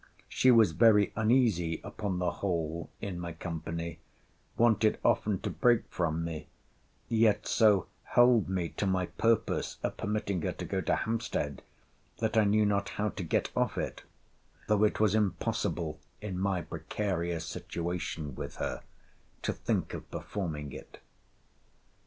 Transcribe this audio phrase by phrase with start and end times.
[0.27, 3.99] She was very uneasy, upon the whole, in my company:
[4.57, 6.47] wanted often to break from me:
[7.07, 11.61] yet so held me to my purpose of permitting her to go to Hampstead,
[12.17, 14.01] that I knew not how to get off it;
[14.67, 18.81] although it was impossible, in my precarious situation with her,
[19.43, 20.97] to think of performing it.